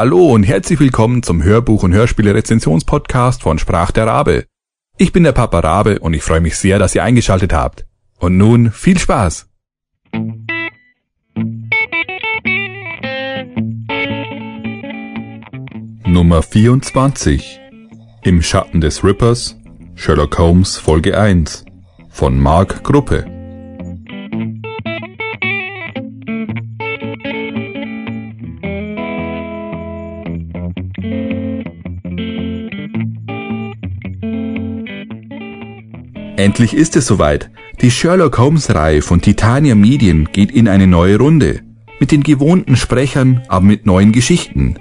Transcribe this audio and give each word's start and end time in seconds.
Hallo 0.00 0.32
und 0.32 0.44
herzlich 0.44 0.78
willkommen 0.78 1.24
zum 1.24 1.42
Hörbuch- 1.42 1.82
und 1.82 1.92
Hörspiele-Rezensionspodcast 1.92 3.42
von 3.42 3.58
Sprach 3.58 3.90
der 3.90 4.06
Rabe. 4.06 4.44
Ich 4.96 5.10
bin 5.10 5.24
der 5.24 5.32
Papa 5.32 5.58
Rabe 5.58 5.98
und 5.98 6.14
ich 6.14 6.22
freue 6.22 6.40
mich 6.40 6.56
sehr, 6.56 6.78
dass 6.78 6.94
ihr 6.94 7.02
eingeschaltet 7.02 7.52
habt. 7.52 7.84
Und 8.20 8.36
nun 8.36 8.70
viel 8.70 8.96
Spaß! 8.96 9.48
Nummer 16.06 16.44
24 16.44 17.58
Im 18.22 18.40
Schatten 18.40 18.80
des 18.80 19.02
Rippers 19.02 19.56
Sherlock 19.96 20.38
Holmes 20.38 20.76
Folge 20.76 21.18
1 21.18 21.64
von 22.08 22.38
Mark 22.38 22.84
Gruppe 22.84 23.37
Endlich 36.38 36.72
ist 36.72 36.94
es 36.94 37.04
soweit. 37.04 37.50
Die 37.80 37.90
Sherlock 37.90 38.38
Holmes 38.38 38.72
Reihe 38.72 39.02
von 39.02 39.20
Titania 39.20 39.74
Medien 39.74 40.28
geht 40.32 40.52
in 40.52 40.68
eine 40.68 40.86
neue 40.86 41.18
Runde. 41.18 41.62
Mit 41.98 42.12
den 42.12 42.22
gewohnten 42.22 42.76
Sprechern, 42.76 43.42
aber 43.48 43.64
mit 43.64 43.86
neuen 43.86 44.12
Geschichten. 44.12 44.76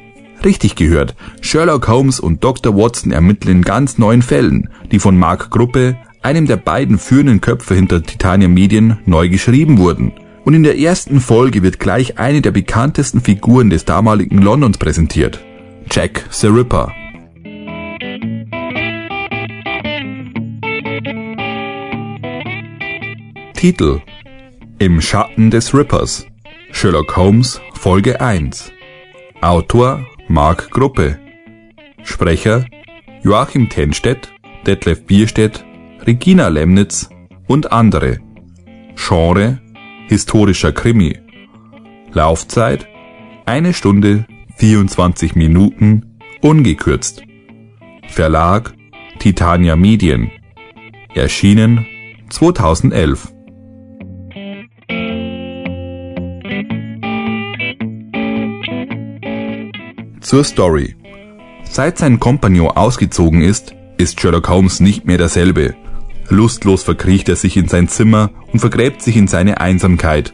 Richtig 0.45 0.75
gehört, 0.75 1.15
Sherlock 1.41 1.87
Holmes 1.87 2.19
und 2.19 2.43
Dr. 2.43 2.77
Watson 2.77 3.11
ermitteln 3.11 3.57
in 3.57 3.61
ganz 3.63 3.97
neuen 3.97 4.21
Fällen, 4.21 4.69
die 4.91 4.99
von 4.99 5.17
Mark 5.17 5.49
Gruppe, 5.49 5.97
einem 6.21 6.45
der 6.45 6.57
beiden 6.57 6.99
führenden 6.99 7.41
Köpfe 7.41 7.73
hinter 7.73 8.03
Titania 8.03 8.47
Medien, 8.47 8.99
neu 9.07 9.27
geschrieben 9.27 9.79
wurden. 9.79 10.13
Und 10.45 10.53
in 10.53 10.61
der 10.61 10.77
ersten 10.77 11.19
Folge 11.19 11.63
wird 11.63 11.79
gleich 11.79 12.19
eine 12.19 12.41
der 12.41 12.51
bekanntesten 12.51 13.19
Figuren 13.19 13.71
des 13.71 13.83
damaligen 13.83 14.43
Londons 14.43 14.77
präsentiert. 14.77 15.43
Jack 15.89 16.23
the 16.29 16.47
Ripper. 16.47 16.93
Titel 23.57 24.01
Im 24.77 25.01
Schatten 25.01 25.49
des 25.49 25.73
Rippers 25.73 26.27
Sherlock 26.71 27.17
Holmes 27.17 27.59
Folge 27.73 28.21
1 28.21 28.71
Autor 29.41 30.05
Mark 30.27 30.69
Gruppe. 30.69 31.17
Sprecher 32.03 32.65
Joachim 33.23 33.67
Tenstedt, 33.67 34.31
Detlef 34.67 35.07
Bierstedt, 35.07 35.65
Regina 36.05 36.49
Lemnitz 36.49 37.09
und 37.47 37.71
andere. 37.71 38.19
Genre 38.95 39.59
Historischer 40.07 40.71
Krimi. 40.71 41.17
Laufzeit 42.11 42.87
eine 43.47 43.73
Stunde 43.73 44.27
24 44.57 45.33
Minuten 45.33 46.19
ungekürzt. 46.41 47.23
Verlag 48.07 48.75
Titania 49.17 49.75
Medien. 49.75 50.29
Erschienen 51.15 51.87
2011 52.29 53.33
Zur 60.27 60.43
Story. 60.43 60.93
Seit 61.63 61.97
sein 61.97 62.19
Kompagnon 62.19 62.71
ausgezogen 62.71 63.41
ist, 63.41 63.73
ist 63.97 64.19
Sherlock 64.19 64.49
Holmes 64.49 64.81
nicht 64.81 65.05
mehr 65.05 65.17
derselbe. 65.17 65.73
Lustlos 66.27 66.83
verkriecht 66.83 67.29
er 67.29 67.37
sich 67.37 67.55
in 67.55 67.69
sein 67.69 67.87
Zimmer 67.87 68.31
und 68.51 68.59
vergräbt 68.59 69.01
sich 69.01 69.15
in 69.15 69.29
seine 69.29 69.61
Einsamkeit. 69.61 70.33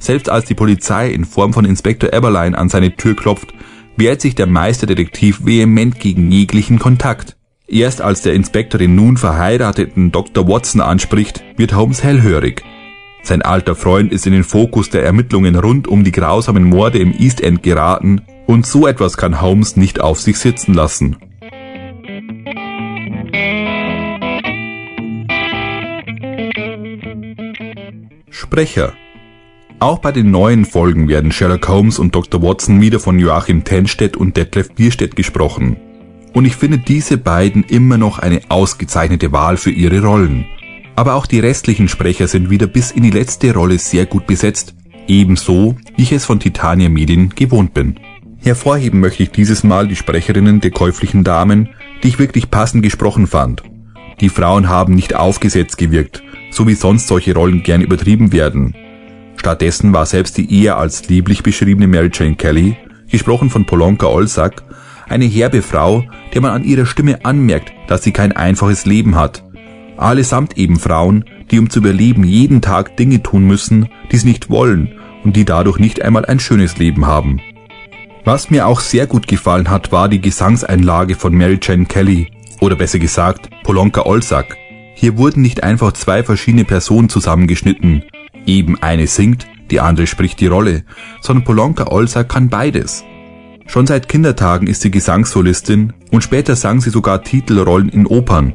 Selbst 0.00 0.28
als 0.28 0.46
die 0.46 0.56
Polizei 0.56 1.10
in 1.10 1.24
Form 1.24 1.52
von 1.52 1.64
Inspektor 1.64 2.12
Eberlein 2.12 2.56
an 2.56 2.68
seine 2.68 2.96
Tür 2.96 3.14
klopft, 3.14 3.54
wehrt 3.96 4.20
sich 4.20 4.34
der 4.34 4.48
Meisterdetektiv 4.48 5.46
vehement 5.46 6.00
gegen 6.00 6.32
jeglichen 6.32 6.80
Kontakt. 6.80 7.36
Erst 7.68 8.00
als 8.00 8.22
der 8.22 8.34
Inspektor 8.34 8.80
den 8.80 8.96
nun 8.96 9.16
verheirateten 9.16 10.10
Dr. 10.10 10.48
Watson 10.48 10.80
anspricht, 10.80 11.44
wird 11.56 11.76
Holmes 11.76 12.02
hellhörig. 12.02 12.64
Sein 13.22 13.42
alter 13.42 13.76
Freund 13.76 14.10
ist 14.10 14.26
in 14.26 14.32
den 14.32 14.42
Fokus 14.42 14.90
der 14.90 15.04
Ermittlungen 15.04 15.54
rund 15.54 15.86
um 15.86 16.02
die 16.02 16.10
grausamen 16.10 16.64
Morde 16.64 16.98
im 16.98 17.12
East 17.16 17.40
End 17.40 17.62
geraten 17.62 18.22
und 18.48 18.66
so 18.66 18.86
etwas 18.86 19.18
kann 19.18 19.42
Holmes 19.42 19.76
nicht 19.76 20.00
auf 20.00 20.20
sich 20.20 20.38
sitzen 20.38 20.72
lassen. 20.72 21.18
Sprecher 28.30 28.94
auch 29.80 29.98
bei 30.00 30.10
den 30.10 30.32
neuen 30.32 30.64
Folgen 30.64 31.06
werden 31.06 31.30
Sherlock 31.30 31.68
Holmes 31.68 32.00
und 32.00 32.12
Dr. 32.12 32.42
Watson 32.42 32.80
wieder 32.80 32.98
von 32.98 33.20
Joachim 33.20 33.62
Tenstedt 33.62 34.16
und 34.16 34.36
Detlef 34.36 34.72
Bierstedt 34.74 35.14
gesprochen. 35.14 35.76
Und 36.32 36.46
ich 36.46 36.56
finde 36.56 36.78
diese 36.78 37.16
beiden 37.16 37.62
immer 37.62 37.96
noch 37.96 38.18
eine 38.18 38.40
ausgezeichnete 38.48 39.30
Wahl 39.30 39.56
für 39.56 39.70
ihre 39.70 40.02
Rollen. 40.02 40.46
Aber 40.96 41.14
auch 41.14 41.26
die 41.26 41.38
restlichen 41.38 41.86
Sprecher 41.86 42.26
sind 42.26 42.50
wieder 42.50 42.66
bis 42.66 42.90
in 42.90 43.04
die 43.04 43.12
letzte 43.12 43.54
Rolle 43.54 43.78
sehr 43.78 44.06
gut 44.06 44.26
besetzt, 44.26 44.74
ebenso 45.06 45.76
wie 45.94 46.02
ich 46.02 46.10
es 46.10 46.24
von 46.24 46.40
Titania 46.40 46.88
Medien 46.88 47.28
gewohnt 47.36 47.72
bin. 47.72 48.00
Hervorheben 48.40 49.00
möchte 49.00 49.22
ich 49.22 49.30
dieses 49.30 49.64
Mal 49.64 49.88
die 49.88 49.96
Sprecherinnen 49.96 50.60
der 50.60 50.70
käuflichen 50.70 51.24
Damen, 51.24 51.70
die 52.02 52.08
ich 52.08 52.18
wirklich 52.18 52.50
passend 52.50 52.82
gesprochen 52.82 53.26
fand. 53.26 53.62
Die 54.20 54.28
Frauen 54.28 54.68
haben 54.68 54.94
nicht 54.94 55.14
aufgesetzt 55.14 55.78
gewirkt, 55.78 56.22
so 56.50 56.66
wie 56.66 56.74
sonst 56.74 57.08
solche 57.08 57.34
Rollen 57.34 57.62
gern 57.62 57.82
übertrieben 57.82 58.32
werden. 58.32 58.74
Stattdessen 59.36 59.92
war 59.92 60.06
selbst 60.06 60.38
die 60.38 60.62
eher 60.62 60.78
als 60.78 61.08
lieblich 61.08 61.42
beschriebene 61.42 61.86
Mary 61.86 62.10
Jane 62.12 62.34
Kelly, 62.34 62.76
gesprochen 63.10 63.50
von 63.50 63.66
Polonka 63.66 64.06
Olsak, 64.06 64.62
eine 65.08 65.24
herbe 65.24 65.62
Frau, 65.62 66.04
der 66.34 66.40
man 66.40 66.52
an 66.52 66.64
ihrer 66.64 66.86
Stimme 66.86 67.24
anmerkt, 67.24 67.72
dass 67.86 68.02
sie 68.02 68.12
kein 68.12 68.32
einfaches 68.32 68.86
Leben 68.86 69.16
hat. 69.16 69.44
Allesamt 69.96 70.58
eben 70.58 70.78
Frauen, 70.78 71.24
die 71.50 71.58
um 71.58 71.70
zu 71.70 71.80
überleben 71.80 72.24
jeden 72.24 72.60
Tag 72.60 72.96
Dinge 72.96 73.22
tun 73.22 73.46
müssen, 73.46 73.88
die 74.12 74.16
sie 74.16 74.28
nicht 74.28 74.50
wollen 74.50 74.92
und 75.24 75.36
die 75.36 75.44
dadurch 75.44 75.78
nicht 75.78 76.02
einmal 76.02 76.24
ein 76.24 76.40
schönes 76.40 76.78
Leben 76.78 77.06
haben. 77.06 77.40
Was 78.28 78.50
mir 78.50 78.66
auch 78.66 78.80
sehr 78.80 79.06
gut 79.06 79.26
gefallen 79.26 79.70
hat, 79.70 79.90
war 79.90 80.06
die 80.06 80.20
Gesangseinlage 80.20 81.14
von 81.14 81.34
Mary 81.34 81.58
Jane 81.62 81.86
Kelly, 81.86 82.30
oder 82.60 82.76
besser 82.76 82.98
gesagt, 82.98 83.48
Polonka 83.62 84.02
Olsak. 84.02 84.54
Hier 84.94 85.16
wurden 85.16 85.40
nicht 85.40 85.62
einfach 85.64 85.92
zwei 85.92 86.22
verschiedene 86.22 86.66
Personen 86.66 87.08
zusammengeschnitten. 87.08 88.04
Eben 88.44 88.82
eine 88.82 89.06
singt, 89.06 89.46
die 89.70 89.80
andere 89.80 90.06
spricht 90.06 90.40
die 90.40 90.46
Rolle, 90.46 90.84
sondern 91.22 91.46
Polonka 91.46 91.86
Olsak 91.86 92.28
kann 92.28 92.50
beides. 92.50 93.02
Schon 93.66 93.86
seit 93.86 94.10
Kindertagen 94.10 94.66
ist 94.66 94.82
sie 94.82 94.90
Gesangssolistin 94.90 95.94
und 96.10 96.22
später 96.22 96.54
sang 96.54 96.82
sie 96.82 96.90
sogar 96.90 97.22
Titelrollen 97.22 97.88
in 97.88 98.06
Opern. 98.06 98.52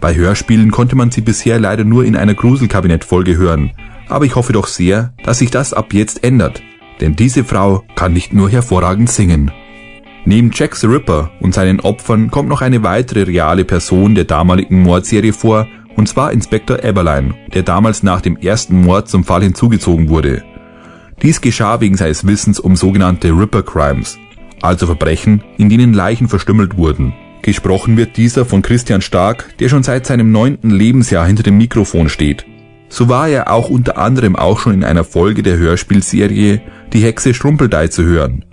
Bei 0.00 0.16
Hörspielen 0.16 0.72
konnte 0.72 0.96
man 0.96 1.12
sie 1.12 1.20
bisher 1.20 1.60
leider 1.60 1.84
nur 1.84 2.04
in 2.04 2.16
einer 2.16 2.34
Gruselkabinett-Folge 2.34 3.36
hören, 3.36 3.70
aber 4.08 4.24
ich 4.24 4.34
hoffe 4.34 4.52
doch 4.52 4.66
sehr, 4.66 5.14
dass 5.22 5.38
sich 5.38 5.52
das 5.52 5.72
ab 5.72 5.94
jetzt 5.94 6.24
ändert 6.24 6.60
denn 7.00 7.16
diese 7.16 7.44
Frau 7.44 7.84
kann 7.94 8.12
nicht 8.12 8.32
nur 8.32 8.50
hervorragend 8.50 9.10
singen. 9.10 9.50
Neben 10.24 10.50
Jack 10.52 10.76
the 10.76 10.86
Ripper 10.86 11.30
und 11.40 11.52
seinen 11.52 11.80
Opfern 11.80 12.30
kommt 12.30 12.48
noch 12.48 12.62
eine 12.62 12.82
weitere 12.82 13.22
reale 13.22 13.64
Person 13.64 14.14
der 14.14 14.24
damaligen 14.24 14.82
Mordserie 14.82 15.32
vor, 15.32 15.66
und 15.96 16.08
zwar 16.08 16.32
Inspektor 16.32 16.82
Eberlein, 16.84 17.34
der 17.52 17.62
damals 17.62 18.02
nach 18.02 18.20
dem 18.20 18.36
ersten 18.36 18.82
Mord 18.82 19.08
zum 19.08 19.24
Fall 19.24 19.42
hinzugezogen 19.42 20.08
wurde. 20.08 20.44
Dies 21.22 21.40
geschah 21.40 21.80
wegen 21.80 21.96
seines 21.96 22.26
Wissens 22.26 22.60
um 22.60 22.76
sogenannte 22.76 23.28
Ripper 23.30 23.62
Crimes, 23.62 24.18
also 24.60 24.86
Verbrechen, 24.86 25.42
in 25.58 25.68
denen 25.68 25.92
Leichen 25.92 26.28
verstümmelt 26.28 26.76
wurden. 26.76 27.12
Gesprochen 27.42 27.96
wird 27.96 28.16
dieser 28.16 28.44
von 28.44 28.62
Christian 28.62 29.02
Stark, 29.02 29.56
der 29.58 29.68
schon 29.68 29.82
seit 29.82 30.06
seinem 30.06 30.30
neunten 30.30 30.70
Lebensjahr 30.70 31.26
hinter 31.26 31.42
dem 31.42 31.58
Mikrofon 31.58 32.08
steht. 32.08 32.46
So 32.92 33.08
war 33.08 33.26
er 33.26 33.50
auch 33.50 33.70
unter 33.70 33.96
anderem 33.96 34.36
auch 34.36 34.58
schon 34.58 34.74
in 34.74 34.84
einer 34.84 35.02
Folge 35.02 35.42
der 35.42 35.56
Hörspielserie 35.56 36.60
Die 36.92 37.02
Hexe 37.02 37.32
Strumpeldei 37.32 37.88
zu 37.88 38.04
hören. 38.04 38.44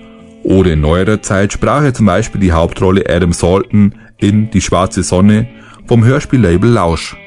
Oder 0.43 0.71
in 0.71 0.79
neuerer 0.79 1.21
Zeit 1.21 1.51
sprach 1.51 1.83
er 1.83 1.93
zum 1.93 2.05
Beispiel 2.05 2.39
die 2.39 2.53
Hauptrolle 2.53 3.03
Adam 3.09 3.33
Salton 3.33 3.95
in 4.17 4.49
Die 4.49 4.61
schwarze 4.61 5.03
Sonne 5.03 5.49
vom 5.87 6.05
Hörspiellabel 6.05 6.69
Lausch. 6.69 7.17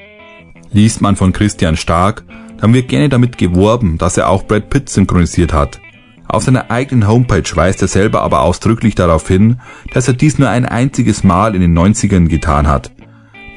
Liest 0.71 1.03
man 1.03 1.17
von 1.17 1.35
Christian 1.35 1.77
Stark, 1.77 2.25
dann 2.59 2.73
wird 2.73 2.89
gerne 2.89 3.11
damit 3.11 3.37
geworben, 3.37 3.99
dass 3.99 4.17
er 4.17 4.31
auch 4.31 4.45
Brad 4.45 4.71
Pitt 4.71 4.89
synchronisiert 4.89 5.53
hat. 5.53 5.83
Auf 6.29 6.45
seiner 6.45 6.71
eigenen 6.71 7.07
Homepage 7.07 7.55
weist 7.55 7.83
er 7.83 7.89
selber 7.89 8.23
aber 8.23 8.41
ausdrücklich 8.41 8.95
darauf 8.95 9.29
hin, 9.29 9.61
dass 9.93 10.09
er 10.09 10.15
dies 10.15 10.39
nur 10.39 10.49
ein 10.49 10.65
einziges 10.65 11.25
Mal 11.25 11.55
in 11.55 11.61
den 11.61 11.79
90ern 11.79 12.29
getan 12.29 12.69
hat. 12.69 12.91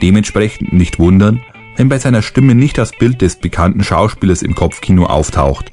Dementsprechend 0.01 0.73
nicht 0.73 0.99
wundern, 0.99 1.39
wenn 1.75 1.89
bei 1.89 1.99
seiner 1.99 2.21
Stimme 2.21 2.55
nicht 2.55 2.77
das 2.77 2.91
Bild 2.91 3.21
des 3.21 3.37
bekannten 3.37 3.83
Schauspielers 3.83 4.41
im 4.41 4.55
Kopfkino 4.55 5.05
auftaucht. 5.05 5.71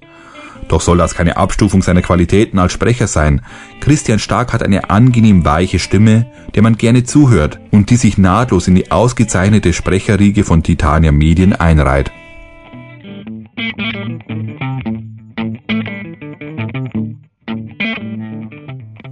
Doch 0.68 0.80
soll 0.80 0.96
das 0.96 1.14
keine 1.14 1.36
Abstufung 1.36 1.82
seiner 1.82 2.02
Qualitäten 2.02 2.58
als 2.58 2.72
Sprecher 2.72 3.06
sein. 3.06 3.42
Christian 3.80 4.18
Stark 4.18 4.52
hat 4.52 4.62
eine 4.62 4.88
angenehm 4.90 5.44
weiche 5.44 5.78
Stimme, 5.78 6.26
der 6.54 6.62
man 6.62 6.78
gerne 6.78 7.04
zuhört 7.04 7.60
und 7.70 7.90
die 7.90 7.96
sich 7.96 8.16
nahtlos 8.16 8.68
in 8.68 8.74
die 8.74 8.90
ausgezeichnete 8.90 9.72
Sprecherriege 9.72 10.44
von 10.44 10.62
Titania 10.62 11.12
Medien 11.12 11.52
einreiht. 11.52 12.10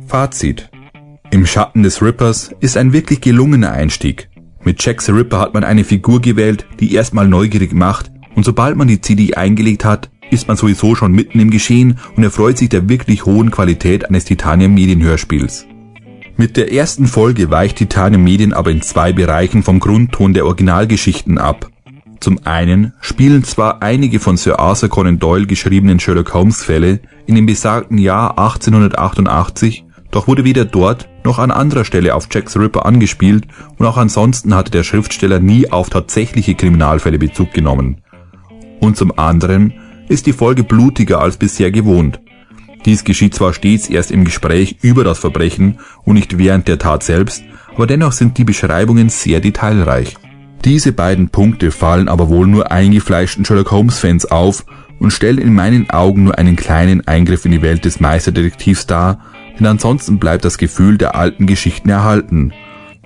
Fazit 0.06 0.70
Im 1.30 1.46
Schatten 1.46 1.82
des 1.82 2.00
Rippers 2.00 2.54
ist 2.60 2.76
ein 2.76 2.92
wirklich 2.92 3.20
gelungener 3.20 3.72
Einstieg. 3.72 4.29
Mit 4.62 4.84
Jack 4.84 5.00
the 5.00 5.12
Ripper 5.12 5.38
hat 5.38 5.54
man 5.54 5.64
eine 5.64 5.84
Figur 5.84 6.20
gewählt, 6.20 6.66
die 6.80 6.94
erstmal 6.94 7.26
neugierig 7.26 7.72
macht 7.72 8.10
und 8.34 8.44
sobald 8.44 8.76
man 8.76 8.88
die 8.88 9.00
CD 9.00 9.34
eingelegt 9.34 9.84
hat, 9.84 10.10
ist 10.30 10.48
man 10.48 10.56
sowieso 10.56 10.94
schon 10.94 11.12
mitten 11.12 11.40
im 11.40 11.50
Geschehen 11.50 11.98
und 12.16 12.22
erfreut 12.22 12.58
sich 12.58 12.68
der 12.68 12.88
wirklich 12.88 13.24
hohen 13.26 13.50
Qualität 13.50 14.08
eines 14.08 14.24
Titanium 14.24 14.74
Medienhörspiels. 14.74 15.66
Mit 16.36 16.56
der 16.56 16.72
ersten 16.72 17.06
Folge 17.06 17.50
weicht 17.50 17.78
Titanium 17.78 18.22
Medien 18.22 18.52
aber 18.52 18.70
in 18.70 18.82
zwei 18.82 19.12
Bereichen 19.12 19.62
vom 19.62 19.80
Grundton 19.80 20.32
der 20.34 20.46
Originalgeschichten 20.46 21.38
ab. 21.38 21.70
Zum 22.20 22.38
einen 22.44 22.92
spielen 23.00 23.44
zwar 23.44 23.82
einige 23.82 24.20
von 24.20 24.36
Sir 24.36 24.58
Arthur 24.58 24.90
Conan 24.90 25.18
Doyle 25.18 25.46
geschriebenen 25.46 26.00
Sherlock 26.00 26.34
Holmes 26.34 26.62
Fälle 26.62 27.00
in 27.26 27.34
dem 27.34 27.46
besagten 27.46 27.98
Jahr 27.98 28.38
1888, 28.38 29.84
doch 30.10 30.26
wurde 30.26 30.44
weder 30.44 30.64
dort 30.64 31.08
noch 31.24 31.38
an 31.38 31.50
anderer 31.50 31.84
Stelle 31.84 32.14
auf 32.14 32.28
Jack 32.30 32.50
the 32.50 32.58
Ripper 32.58 32.86
angespielt 32.86 33.46
und 33.78 33.86
auch 33.86 33.96
ansonsten 33.96 34.54
hatte 34.54 34.70
der 34.70 34.82
Schriftsteller 34.82 35.38
nie 35.38 35.70
auf 35.70 35.90
tatsächliche 35.90 36.54
Kriminalfälle 36.54 37.18
Bezug 37.18 37.52
genommen. 37.52 37.98
Und 38.80 38.96
zum 38.96 39.16
anderen 39.18 39.74
ist 40.08 40.26
die 40.26 40.32
Folge 40.32 40.64
blutiger 40.64 41.20
als 41.20 41.36
bisher 41.36 41.70
gewohnt. 41.70 42.20
Dies 42.84 43.04
geschieht 43.04 43.34
zwar 43.34 43.52
stets 43.52 43.88
erst 43.88 44.10
im 44.10 44.24
Gespräch 44.24 44.78
über 44.82 45.04
das 45.04 45.18
Verbrechen 45.18 45.78
und 46.04 46.14
nicht 46.14 46.38
während 46.38 46.66
der 46.66 46.78
Tat 46.78 47.02
selbst, 47.02 47.44
aber 47.74 47.86
dennoch 47.86 48.12
sind 48.12 48.38
die 48.38 48.44
Beschreibungen 48.44 49.10
sehr 49.10 49.40
detailreich. 49.40 50.16
Diese 50.64 50.92
beiden 50.92 51.28
Punkte 51.28 51.70
fallen 51.70 52.08
aber 52.08 52.28
wohl 52.28 52.46
nur 52.46 52.70
eingefleischten 52.70 53.44
Sherlock 53.44 53.70
Holmes 53.70 53.98
Fans 53.98 54.26
auf 54.26 54.64
und 54.98 55.12
stellen 55.12 55.38
in 55.38 55.54
meinen 55.54 55.88
Augen 55.90 56.24
nur 56.24 56.38
einen 56.38 56.56
kleinen 56.56 57.06
Eingriff 57.06 57.44
in 57.44 57.52
die 57.52 57.62
Welt 57.62 57.84
des 57.84 58.00
Meisterdetektivs 58.00 58.86
dar, 58.86 59.20
denn 59.60 59.68
ansonsten 59.68 60.18
bleibt 60.18 60.44
das 60.44 60.58
Gefühl 60.58 60.98
der 60.98 61.14
alten 61.14 61.46
Geschichten 61.46 61.88
erhalten. 61.88 62.52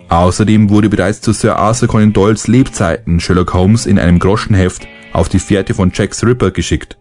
Außerdem 0.09 0.71
wurde 0.71 0.89
bereits 0.89 1.21
zu 1.21 1.33
Sir 1.33 1.57
Arthur 1.57 1.89
Conan 1.89 2.13
Doyles 2.13 2.47
Lebzeiten 2.47 3.21
Sherlock 3.21 3.53
Holmes 3.53 3.87
in 3.87 3.99
einem 3.99 4.19
Groschenheft 4.19 4.87
auf 5.13 5.29
die 5.29 5.39
Fährte 5.39 5.75
von 5.75 5.91
Jack 5.93 6.15
the 6.15 6.27
Ripper 6.27 6.51
geschickt. 6.51 6.97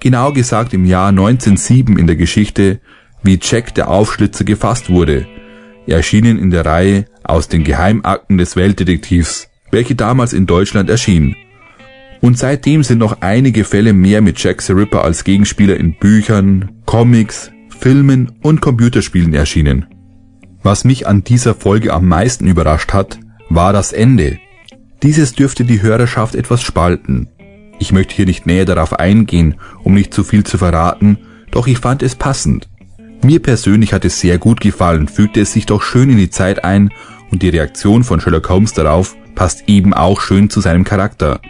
Genau 0.00 0.32
gesagt 0.32 0.72
im 0.74 0.84
Jahr 0.84 1.08
1907 1.08 1.98
in 1.98 2.06
der 2.06 2.16
Geschichte, 2.16 2.80
wie 3.22 3.38
Jack 3.40 3.74
der 3.74 3.88
Aufschlitzer 3.88 4.44
gefasst 4.44 4.88
wurde, 4.90 5.26
erschienen 5.86 6.38
in 6.38 6.50
der 6.50 6.64
Reihe 6.64 7.04
aus 7.22 7.48
den 7.48 7.64
Geheimakten 7.64 8.38
des 8.38 8.56
Weltdetektivs, 8.56 9.48
welche 9.70 9.94
damals 9.94 10.32
in 10.32 10.46
Deutschland 10.46 10.88
erschien. 10.88 11.36
Und 12.22 12.38
seitdem 12.38 12.82
sind 12.82 12.98
noch 12.98 13.20
einige 13.20 13.64
Fälle 13.64 13.92
mehr 13.92 14.20
mit 14.20 14.42
Jack 14.42 14.62
the 14.62 14.72
Ripper 14.72 15.04
als 15.04 15.24
Gegenspieler 15.24 15.76
in 15.76 15.94
Büchern, 15.94 16.70
Comics, 16.86 17.50
Filmen 17.80 18.32
und 18.42 18.60
Computerspielen 18.60 19.32
erschienen. 19.32 19.86
Was 20.62 20.84
mich 20.84 21.06
an 21.06 21.24
dieser 21.24 21.54
Folge 21.54 21.94
am 21.94 22.06
meisten 22.06 22.46
überrascht 22.46 22.92
hat, 22.92 23.18
war 23.48 23.72
das 23.72 23.92
Ende. 23.92 24.38
Dieses 25.02 25.32
dürfte 25.32 25.64
die 25.64 25.80
Hörerschaft 25.80 26.34
etwas 26.34 26.60
spalten. 26.60 27.30
Ich 27.78 27.90
möchte 27.90 28.14
hier 28.14 28.26
nicht 28.26 28.44
näher 28.44 28.66
darauf 28.66 28.98
eingehen, 28.98 29.54
um 29.82 29.94
nicht 29.94 30.12
zu 30.12 30.24
viel 30.24 30.44
zu 30.44 30.58
verraten, 30.58 31.16
doch 31.50 31.66
ich 31.66 31.78
fand 31.78 32.02
es 32.02 32.14
passend. 32.14 32.68
Mir 33.22 33.40
persönlich 33.40 33.94
hat 33.94 34.04
es 34.04 34.20
sehr 34.20 34.36
gut 34.36 34.60
gefallen, 34.60 35.08
fügte 35.08 35.40
es 35.40 35.54
sich 35.54 35.64
doch 35.64 35.80
schön 35.80 36.10
in 36.10 36.18
die 36.18 36.28
Zeit 36.28 36.62
ein 36.62 36.90
und 37.30 37.42
die 37.42 37.48
Reaktion 37.48 38.04
von 38.04 38.20
Sherlock 38.20 38.50
Holmes 38.50 38.74
darauf 38.74 39.16
passt 39.34 39.70
eben 39.70 39.94
auch 39.94 40.20
schön 40.20 40.50
zu 40.50 40.60
seinem 40.60 40.84
Charakter. 40.84 41.40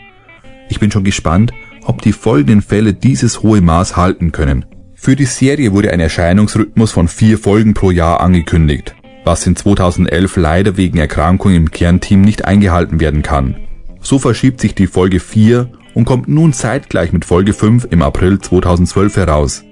Ich 0.68 0.78
bin 0.78 0.92
schon 0.92 1.02
gespannt, 1.02 1.52
ob 1.82 2.02
die 2.02 2.12
folgenden 2.12 2.62
Fälle 2.62 2.94
dieses 2.94 3.42
hohe 3.42 3.60
Maß 3.60 3.96
halten 3.96 4.30
können. 4.30 4.64
Für 5.02 5.16
die 5.16 5.24
Serie 5.24 5.72
wurde 5.72 5.94
ein 5.94 5.98
Erscheinungsrhythmus 5.98 6.92
von 6.92 7.08
vier 7.08 7.38
Folgen 7.38 7.72
pro 7.72 7.90
Jahr 7.90 8.20
angekündigt, 8.20 8.94
was 9.24 9.46
in 9.46 9.56
2011 9.56 10.36
leider 10.36 10.76
wegen 10.76 10.98
Erkrankung 10.98 11.54
im 11.54 11.70
Kernteam 11.70 12.20
nicht 12.20 12.44
eingehalten 12.44 13.00
werden 13.00 13.22
kann. 13.22 13.56
So 14.02 14.18
verschiebt 14.18 14.60
sich 14.60 14.74
die 14.74 14.86
Folge 14.86 15.18
4 15.18 15.70
und 15.94 16.04
kommt 16.04 16.28
nun 16.28 16.52
zeitgleich 16.52 17.14
mit 17.14 17.24
Folge 17.24 17.54
5 17.54 17.86
im 17.90 18.02
April 18.02 18.40
2012 18.40 19.16
heraus. 19.16 19.64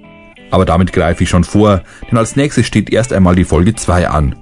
Aber 0.49 0.65
damit 0.65 0.93
greife 0.93 1.21
ich 1.21 1.29
schon 1.29 1.43
vor, 1.43 1.83
denn 2.09 2.17
als 2.17 2.35
nächstes 2.35 2.65
steht 2.65 2.91
erst 2.91 3.13
einmal 3.13 3.35
die 3.35 3.45
Folge 3.45 3.75
2 3.75 4.09
an. 4.09 4.35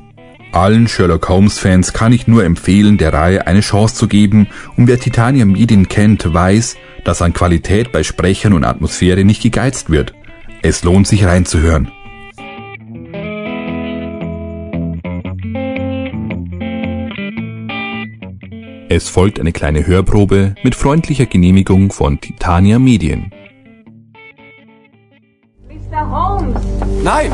Allen 0.54 0.88
Sherlock 0.88 1.28
Holmes 1.28 1.60
Fans 1.60 1.92
kann 1.92 2.14
ich 2.14 2.28
nur 2.28 2.46
empfehlen, 2.46 2.98
der 2.98 3.12
Reihe 3.12 3.46
eine 3.46 3.60
Chance 3.60 3.96
zu 3.96 4.08
geben 4.08 4.48
und 4.78 4.88
wer 4.88 4.98
Titanium 4.98 5.52
Medien 5.52 5.90
kennt, 5.90 6.34
weiß, 6.34 6.78
dass 7.04 7.22
an 7.22 7.34
Qualität 7.34 7.92
bei 7.92 8.04
Sprechern 8.04 8.54
und 8.54 8.64
Atmosphäre 8.64 9.26
nicht 9.26 9.44
gegeizt 9.44 9.90
wird. 9.90 10.14
Es 10.64 10.84
lohnt 10.84 11.08
sich 11.08 11.26
reinzuhören. 11.26 11.92
Es 18.90 19.10
folgt 19.10 19.40
eine 19.40 19.52
kleine 19.52 19.86
Hörprobe 19.86 20.56
mit 20.64 20.74
freundlicher 20.74 21.26
Genehmigung 21.26 21.92
von 21.92 22.20
Titania 22.20 22.80
Medien. 22.80 23.32
Mr. 25.68 26.10
Holmes, 26.10 26.62
Nein, 27.04 27.32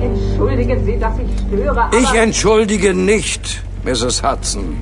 entschuldigen 0.00 0.84
Sie, 0.84 0.98
dass 0.98 1.14
ich 1.18 1.28
störe, 1.46 1.82
aber 1.82 1.96
ich 1.96 2.14
entschuldige 2.14 2.94
nicht, 2.94 3.62
Mrs. 3.84 4.22
Hudson. 4.22 4.76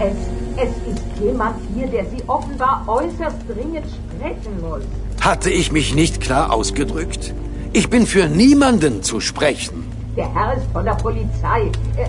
es, 0.00 0.16
es 0.56 0.94
ist 0.96 1.03
jemand 1.20 1.56
hier, 1.74 1.86
der 1.86 2.04
Sie 2.06 2.22
offenbar 2.26 2.84
äußerst 2.86 3.36
dringend 3.48 3.86
sprechen 3.86 4.60
muss. 4.60 4.82
Hatte 5.20 5.50
ich 5.50 5.72
mich 5.72 5.94
nicht 5.94 6.20
klar 6.20 6.52
ausgedrückt? 6.52 7.34
Ich 7.72 7.90
bin 7.90 8.06
für 8.06 8.28
niemanden 8.28 9.02
zu 9.02 9.20
sprechen. 9.20 9.84
Der 10.16 10.32
Herr 10.32 10.56
ist 10.56 10.66
von 10.72 10.84
der 10.84 10.94
Polizei. 10.94 11.72
Äh, 11.96 12.06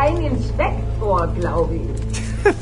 ein 0.00 0.16
Inspektor, 0.22 1.26
glaube 1.38 1.74
ich. 1.74 2.52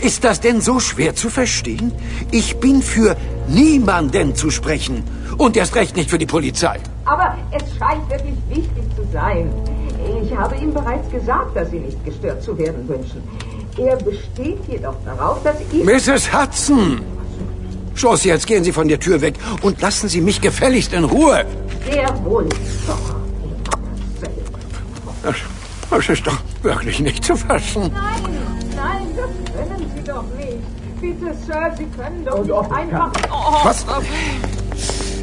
Ist 0.04 0.22
das 0.22 0.40
denn 0.40 0.60
so 0.60 0.78
schwer 0.78 1.16
zu 1.16 1.28
verstehen? 1.28 1.92
Ich 2.30 2.60
bin 2.60 2.82
für 2.82 3.16
niemanden 3.48 4.36
zu 4.36 4.50
sprechen. 4.50 5.02
Und 5.36 5.56
erst 5.56 5.74
recht 5.74 5.96
nicht 5.96 6.08
für 6.08 6.18
die 6.18 6.26
Polizei. 6.26 6.78
Aber 7.04 7.36
es 7.50 7.64
scheint 7.76 8.08
wirklich 8.08 8.36
wichtig 8.48 8.84
zu 8.96 9.02
sein. 9.12 9.52
Ich 10.22 10.36
habe 10.36 10.54
ihm 10.56 10.72
bereits 10.72 11.10
gesagt, 11.10 11.56
dass 11.56 11.70
Sie 11.70 11.80
nicht 11.80 12.04
gestört 12.04 12.42
zu 12.42 12.56
werden 12.56 12.88
wünschen. 12.88 13.22
Er 13.78 13.96
besteht 13.96 14.58
jedoch 14.68 14.96
darauf, 15.04 15.42
dass 15.42 15.56
ich... 15.72 15.84
Mrs. 15.84 16.32
Hudson! 16.32 17.00
Schloss, 17.94 18.24
jetzt 18.24 18.46
gehen 18.46 18.64
Sie 18.64 18.72
von 18.72 18.88
der 18.88 18.98
Tür 18.98 19.20
weg 19.20 19.34
und 19.62 19.80
lassen 19.80 20.08
Sie 20.08 20.20
mich 20.20 20.40
gefälligst 20.40 20.92
in 20.92 21.04
Ruhe. 21.04 21.44
Sehr 21.90 22.24
wohl. 22.24 22.48
Doch. 22.86 23.16
Das, 25.22 25.36
das 25.90 26.08
ist 26.08 26.26
doch 26.26 26.38
wirklich 26.62 27.00
nicht 27.00 27.24
zu 27.24 27.36
fassen. 27.36 27.90
Nein, 27.92 28.22
nein, 28.76 29.06
das 29.16 29.54
können 29.54 29.90
Sie 29.94 30.02
doch 30.04 30.24
nicht. 30.36 31.00
Bitte, 31.00 31.34
Sir, 31.46 31.72
Sie 31.76 31.86
können 31.86 32.24
doch 32.24 32.42
nicht 32.42 32.72
einfach... 32.72 33.12
Oh, 33.30 33.64
Was? 33.64 33.86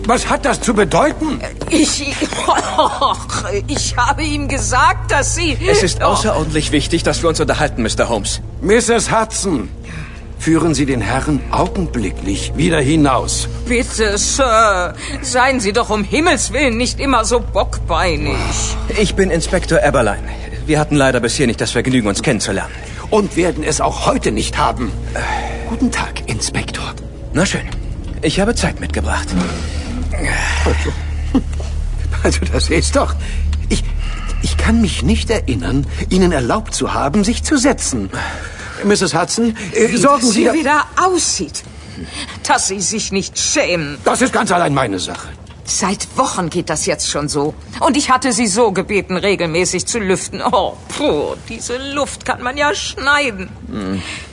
Was 0.08 0.30
hat 0.30 0.46
das 0.46 0.62
zu 0.62 0.76
bedeuten? 0.76 1.40
Ich, 1.72 2.08
ich 3.68 3.98
habe 3.98 4.24
ihm 4.24 4.48
gesagt, 4.48 5.12
dass 5.12 5.34
Sie... 5.36 5.58
Es 5.68 5.82
ist 5.82 6.04
außerordentlich 6.04 6.72
wichtig, 6.72 7.02
dass 7.02 7.24
wir 7.24 7.30
uns 7.30 7.40
unterhalten, 7.40 7.82
Mr. 7.82 8.08
Holmes. 8.08 8.40
Mrs. 8.62 9.12
Hudson, 9.12 9.70
führen 10.38 10.76
Sie 10.76 10.86
den 10.86 11.02
Herrn 11.02 11.42
augenblicklich 11.50 12.54
wieder 12.56 12.80
hinaus. 12.80 13.48
Bitte, 13.68 14.20
Sir, 14.20 14.94
seien 15.24 15.60
Sie 15.60 15.74
doch 15.74 15.90
um 15.90 16.04
Himmels 16.04 16.54
Willen 16.54 16.78
nicht 16.78 17.00
immer 17.00 17.26
so 17.26 17.40
bockbeinig. 17.40 18.38
Ich 19.00 19.16
bin 19.16 19.32
Inspektor 19.32 19.82
Eberlein. 19.82 20.24
Wir 20.68 20.80
hatten 20.80 20.96
leider 20.96 21.20
bisher 21.20 21.48
nicht 21.48 21.62
das 21.62 21.72
Vergnügen, 21.72 22.08
uns 22.08 22.22
kennenzulernen. 22.22 22.74
Und 23.10 23.38
werden 23.38 23.64
es 23.64 23.82
auch 23.82 24.06
heute 24.06 24.32
nicht 24.32 24.60
haben. 24.60 24.92
Guten 25.68 25.92
Tag, 25.92 26.28
Inspektor. 26.28 26.94
Na 27.34 27.44
schön. 27.44 27.68
Ich 28.22 28.40
habe 28.40 28.54
Zeit 28.54 28.80
mitgebracht. 28.80 29.28
Also 32.24 32.40
das 32.52 32.70
ist 32.70 32.96
doch... 32.96 33.16
Ich, 33.70 33.84
ich 34.42 34.58
kann 34.58 34.82
mich 34.82 35.04
nicht 35.04 35.30
erinnern, 35.30 35.86
Ihnen 36.10 36.32
erlaubt 36.32 36.74
zu 36.74 36.94
haben, 36.94 37.24
sich 37.24 37.44
zu 37.44 37.58
setzen. 37.58 38.10
Mrs. 38.84 39.14
Hudson, 39.14 39.56
äh, 39.74 39.90
Wie 39.92 39.98
sorgen 39.98 40.26
Sie... 40.28 40.42
hier 40.42 40.52
da- 40.52 40.58
wieder 40.58 40.86
aussieht. 41.02 41.64
Dass 42.48 42.68
Sie 42.68 42.80
sich 42.82 43.12
nicht 43.12 43.38
schämen. 43.40 43.98
Das 44.04 44.22
ist 44.22 44.34
ganz 44.34 44.52
allein 44.52 44.74
meine 44.74 45.00
Sache. 45.00 45.28
Seit 45.68 46.16
Wochen 46.16 46.52
geht 46.52 46.70
das 46.70 46.86
jetzt 46.86 47.10
schon 47.10 47.28
so. 47.28 47.56
Und 47.80 47.98
ich 47.98 48.12
hatte 48.12 48.32
Sie 48.32 48.46
so 48.46 48.72
gebeten, 48.72 49.18
regelmäßig 49.18 49.88
zu 49.88 49.98
lüften. 49.98 50.42
Oh, 50.42 50.78
puh, 50.96 51.36
diese 51.50 51.78
Luft 51.94 52.24
kann 52.24 52.44
man 52.44 52.56
ja 52.56 52.76
schneiden. 52.76 53.50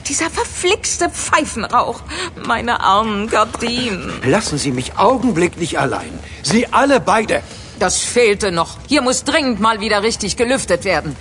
Dieser 0.07 0.29
verflixte 0.29 1.09
Pfeifenrauch. 1.09 2.01
Meine 2.45 2.81
armen 2.81 3.27
Gardinen. 3.27 4.13
Lassen 4.23 4.59
Sie 4.59 4.71
mich 4.71 4.97
augenblicklich 4.97 5.79
allein. 5.79 6.19
Sie 6.43 6.67
alle 6.71 6.99
beide. 6.99 7.41
Das 7.79 7.97
fehlte 7.97 8.51
noch. 8.51 8.77
Hier 8.87 9.01
muss 9.01 9.23
dringend 9.23 9.59
mal 9.59 9.79
wieder 9.81 10.03
richtig 10.03 10.37
gelüftet 10.37 10.85
werden. 10.85 11.15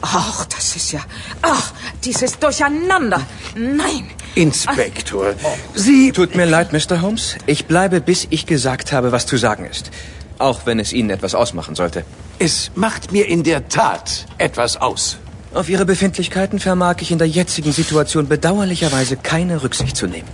Ach, 0.00 0.46
das 0.46 0.74
ist 0.74 0.92
ja... 0.92 1.00
Ach, 1.42 1.72
dieses 2.02 2.38
Durcheinander. 2.38 3.20
Nein. 3.54 4.10
Inspektor, 4.34 5.34
Sie... 5.74 6.12
Tut 6.12 6.34
mir 6.34 6.46
leid, 6.46 6.72
Mr. 6.72 7.02
Holmes. 7.02 7.36
Ich 7.46 7.66
bleibe, 7.66 8.00
bis 8.00 8.26
ich 8.30 8.46
gesagt 8.46 8.92
habe, 8.92 9.12
was 9.12 9.26
zu 9.26 9.36
sagen 9.36 9.64
ist. 9.64 9.90
Auch 10.38 10.66
wenn 10.66 10.78
es 10.78 10.92
Ihnen 10.92 11.10
etwas 11.10 11.34
ausmachen 11.34 11.74
sollte. 11.74 12.04
Es 12.38 12.70
macht 12.74 13.12
mir 13.12 13.26
in 13.28 13.42
der 13.42 13.68
Tat 13.68 14.26
etwas 14.38 14.76
aus. 14.76 15.18
Auf 15.52 15.68
Ihre 15.68 15.84
Befindlichkeiten 15.84 16.60
vermag 16.60 16.96
ich 17.00 17.10
in 17.10 17.18
der 17.18 17.26
jetzigen 17.26 17.72
Situation 17.72 18.28
bedauerlicherweise 18.28 19.16
keine 19.16 19.62
Rücksicht 19.62 19.96
zu 19.96 20.06
nehmen. 20.06 20.28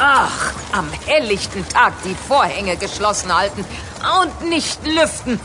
Ach, 0.00 0.52
am 0.72 0.88
helllichten 1.06 1.68
Tag 1.68 1.92
die 2.04 2.16
Vorhänge 2.26 2.76
geschlossen 2.76 3.36
halten 3.36 3.64
und 4.22 4.48
nicht 4.48 4.86
lüften. 4.86 5.40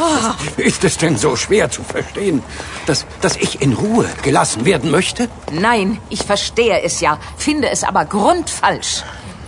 Ach, 0.00 0.36
ist 0.56 0.84
es 0.84 0.98
denn 0.98 1.16
so 1.16 1.36
schwer 1.36 1.70
zu 1.70 1.82
verstehen, 1.82 2.42
dass, 2.86 3.06
dass 3.20 3.36
ich 3.36 3.60
in 3.62 3.72
Ruhe 3.72 4.06
gelassen 4.22 4.64
werden 4.64 4.90
möchte? 4.90 5.28
Nein, 5.50 5.98
ich 6.10 6.22
verstehe 6.22 6.82
es 6.82 7.00
ja, 7.00 7.18
finde 7.36 7.70
es 7.70 7.84
aber 7.84 8.04
grundfalsch. 8.04 9.02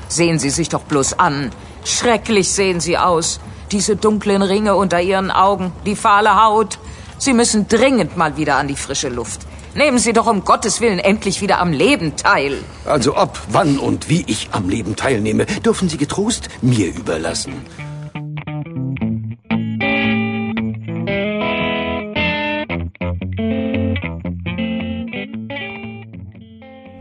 Sehen 0.08 0.38
Sie 0.38 0.50
sich 0.50 0.68
doch 0.68 0.82
bloß 0.82 1.18
an. 1.18 1.50
Schrecklich 1.84 2.50
sehen 2.52 2.80
Sie 2.80 2.98
aus. 2.98 3.40
Diese 3.72 3.96
dunklen 3.96 4.42
Ringe 4.42 4.74
unter 4.76 5.00
Ihren 5.00 5.30
Augen, 5.30 5.72
die 5.86 5.96
fahle 5.96 6.42
Haut. 6.42 6.78
Sie 7.18 7.32
müssen 7.32 7.68
dringend 7.68 8.16
mal 8.16 8.36
wieder 8.36 8.56
an 8.56 8.68
die 8.68 8.76
frische 8.76 9.08
Luft. 9.08 9.40
Nehmen 9.74 9.98
Sie 9.98 10.12
doch 10.12 10.26
um 10.26 10.44
Gottes 10.44 10.80
Willen 10.80 11.00
endlich 11.00 11.40
wieder 11.40 11.58
am 11.58 11.72
Leben 11.72 12.14
teil. 12.16 12.58
Also 12.84 13.16
ob, 13.16 13.40
wann 13.48 13.78
und 13.78 14.08
wie 14.08 14.24
ich 14.28 14.50
am 14.52 14.68
Leben 14.68 14.94
teilnehme, 14.94 15.46
dürfen 15.46 15.88
Sie 15.88 15.96
getrost 15.96 16.48
mir 16.62 16.94
überlassen. 16.94 17.64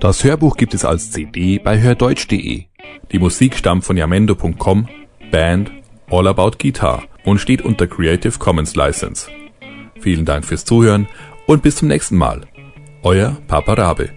Das 0.04 0.22
Hörbuch 0.26 0.58
gibt 0.58 0.74
es 0.74 0.84
als 0.84 1.12
CD 1.12 1.60
bei 1.60 1.80
hördeutsch.de. 1.80 2.66
Die 3.14 3.20
Musik 3.20 3.56
stammt 3.56 3.86
von 3.86 3.96
yamendo.com, 3.96 4.90
Band 5.32 5.72
All 6.12 6.28
About 6.28 6.58
Guitar 6.60 7.04
und 7.24 7.40
steht 7.40 7.62
unter 7.62 7.88
Creative 7.88 8.38
Commons 8.38 8.76
License. 8.76 9.30
Vielen 10.02 10.26
Dank 10.26 10.44
fürs 10.44 10.66
Zuhören 10.66 11.08
und 11.48 11.64
bis 11.64 11.78
zum 11.78 11.88
nächsten 11.88 12.18
Mal. 12.18 12.42
Euer 13.04 13.38
Papa 13.48 13.76
Rabe. 13.76 14.10